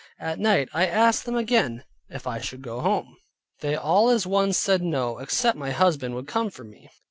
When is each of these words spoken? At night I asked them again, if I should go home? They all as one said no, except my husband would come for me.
At 0.19 0.39
night 0.39 0.67
I 0.73 0.87
asked 0.87 1.27
them 1.27 1.35
again, 1.35 1.83
if 2.09 2.25
I 2.25 2.39
should 2.39 2.63
go 2.63 2.79
home? 2.79 3.17
They 3.59 3.75
all 3.75 4.09
as 4.09 4.25
one 4.25 4.51
said 4.51 4.81
no, 4.81 5.19
except 5.19 5.59
my 5.59 5.69
husband 5.69 6.15
would 6.15 6.25
come 6.27 6.49
for 6.49 6.63
me. 6.63 6.89